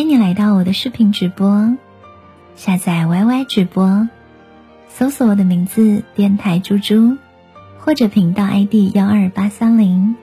[0.00, 1.76] 欢迎你来到我的视频直播，
[2.56, 4.08] 下载 YY 直播，
[4.88, 7.18] 搜索我的名字“电台猪猪”，
[7.78, 10.16] 或者频道 ID 幺二八三零，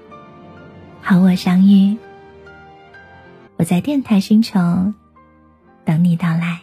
[1.03, 1.95] 和我相遇。
[3.57, 4.59] 我在电台星球
[5.85, 6.61] 等你到来。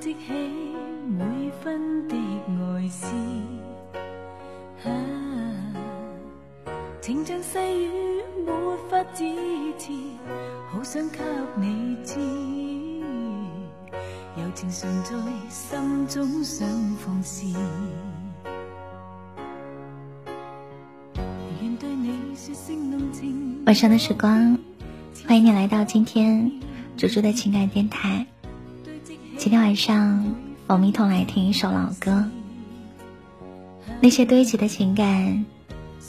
[0.00, 0.32] 激起
[1.08, 3.06] 每分的爱思
[4.84, 4.90] 啊
[7.00, 8.52] 情像细雨没
[8.88, 9.24] 法止
[9.76, 9.92] 持
[10.70, 11.18] 好想给
[11.56, 12.20] 你知
[14.36, 15.14] 柔情常在
[15.48, 16.68] 心中想
[16.98, 17.44] 放肆。
[21.60, 23.64] 愿对你说声浓情。
[23.66, 24.56] 万丈的时光
[25.26, 26.52] 欢迎你来到今天
[26.96, 28.24] 猪猪的情感电台。
[29.38, 30.34] 今天晚上，
[30.66, 32.28] 我们一同来听一首老歌。
[34.00, 35.46] 那些堆积的情感，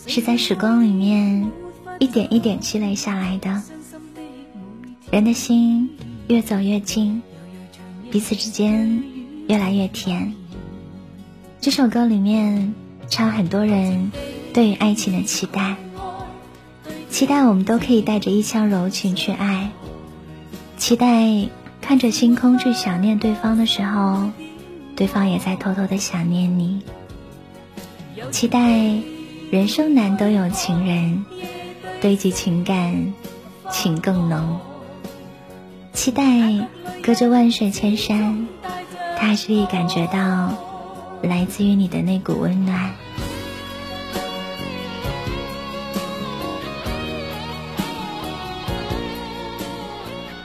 [0.07, 1.51] 是在时光里面
[1.99, 3.61] 一点一点积累下来的。
[5.11, 5.91] 人的心
[6.27, 7.21] 越走越近，
[8.09, 9.03] 彼此之间
[9.47, 10.33] 越来越甜。
[11.61, 12.73] 这首歌里面
[13.09, 14.11] 唱很多人
[14.55, 15.75] 对于爱情的期待。
[17.11, 19.69] 期待我们都可以带着一腔柔情去爱，
[20.77, 21.47] 期待
[21.89, 24.29] 看着星空去想念对方的时候，
[24.95, 26.83] 对方也在偷偷的想念你。
[28.29, 28.59] 期待
[29.49, 31.25] 人生难得有情人，
[31.99, 33.11] 堆积情感，
[33.71, 34.59] 情更浓。
[35.91, 36.23] 期待
[37.01, 38.47] 隔着万水千山，
[39.17, 40.53] 他还是可以感觉到
[41.23, 42.91] 来自于你的那股温暖。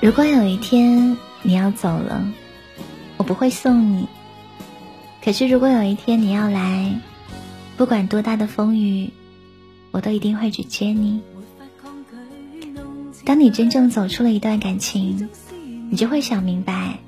[0.00, 2.26] 如果有一天你要走了，
[3.18, 4.08] 我不会送你。
[5.22, 6.98] 可是如果有一天你要来，
[7.76, 9.10] 不管多大的风雨，
[9.90, 11.20] 我都一定会去接你。
[13.26, 15.28] 当你真正走出了一段感情，
[15.90, 16.98] 你就会想明白，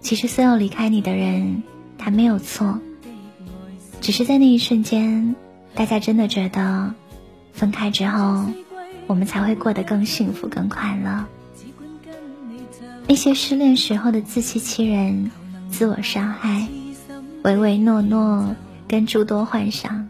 [0.00, 1.62] 其实所有离开你的人，
[1.96, 2.80] 他没有错，
[4.00, 5.36] 只是在那一瞬间，
[5.74, 6.92] 大家真的觉得，
[7.52, 8.46] 分开之后，
[9.06, 11.24] 我们才会过得更幸福、更快乐。
[13.06, 15.30] 那些失恋时候的自欺欺人、
[15.70, 16.66] 自我伤害、
[17.42, 18.56] 唯唯诺诺
[18.88, 20.08] 跟诸多幻想，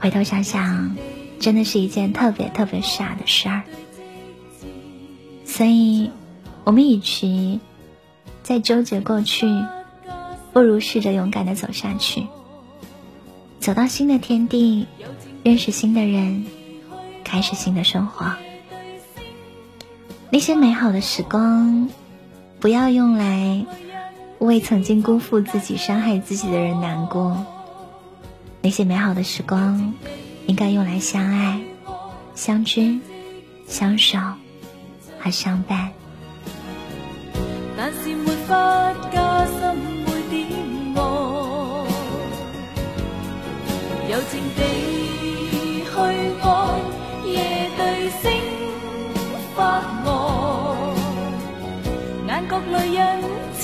[0.00, 0.96] 回头想想，
[1.38, 3.62] 真的是一件特别特别傻的事儿。
[5.44, 6.10] 所以，
[6.64, 7.60] 我们与其
[8.42, 9.46] 在纠结过去，
[10.52, 12.26] 不如试着勇敢的走下去，
[13.60, 14.86] 走到新的天地，
[15.44, 16.44] 认识新的人，
[17.22, 18.32] 开始新的生活。
[20.34, 21.88] 那些美好的时光，
[22.58, 23.64] 不要用来
[24.40, 27.46] 为曾经辜负自己、伤害自己的人难过。
[28.60, 29.94] 那些美好的时光，
[30.48, 31.60] 应该用来相爱、
[32.34, 32.98] 相知、
[33.68, 34.18] 相守
[35.20, 35.92] 和相伴。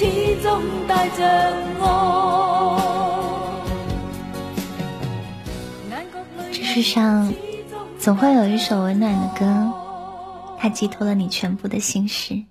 [0.00, 0.06] 始
[0.43, 1.22] 终带着
[1.78, 2.81] 我
[6.50, 7.31] 这世上
[7.99, 9.71] 总会有一首温暖的歌，
[10.58, 12.43] 它寄托了你全部的心事。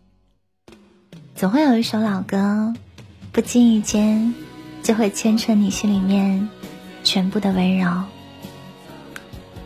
[1.36, 2.72] 总会有一首老歌，
[3.32, 4.36] 不经意间
[4.84, 6.48] 就会牵扯你心里面
[7.04, 8.04] 全部的温柔。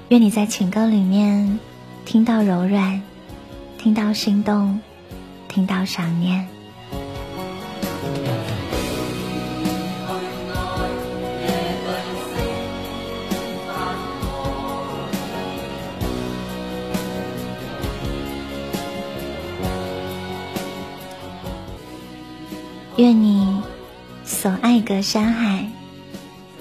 [0.07, 1.59] 愿你在情歌里面
[2.06, 3.01] 听到柔软，
[3.77, 4.80] 听到心动，
[5.50, 6.47] 听到想念。
[22.95, 23.60] 愿你
[24.24, 25.68] 所爱隔山海，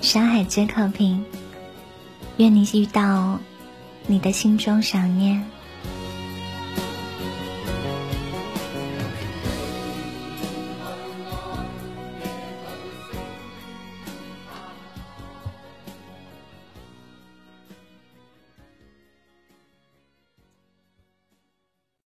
[0.00, 1.23] 山海皆可平。
[2.38, 3.38] 愿你遇到
[4.06, 5.44] 你的心中想念。